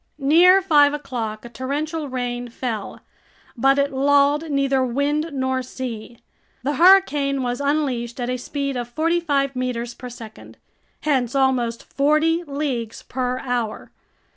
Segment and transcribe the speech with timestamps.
[0.17, 3.01] Near five o'clock a torrential rain fell,
[3.55, 6.17] but it lulled neither wind nor sea.
[6.63, 10.57] The hurricane was unleashed at a speed of forty five meters per second,
[11.01, 13.91] hence almost forty leagues per hour.